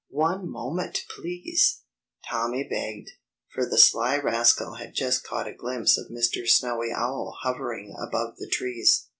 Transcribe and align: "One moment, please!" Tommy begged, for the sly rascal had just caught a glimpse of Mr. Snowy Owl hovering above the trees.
"One 0.09 0.49
moment, 0.49 1.05
please!" 1.15 1.83
Tommy 2.27 2.67
begged, 2.67 3.11
for 3.53 3.67
the 3.69 3.77
sly 3.77 4.17
rascal 4.17 4.73
had 4.77 4.95
just 4.95 5.23
caught 5.23 5.47
a 5.47 5.53
glimpse 5.53 5.95
of 5.95 6.09
Mr. 6.09 6.49
Snowy 6.49 6.91
Owl 6.91 7.37
hovering 7.43 7.95
above 7.99 8.37
the 8.37 8.49
trees. 8.49 9.05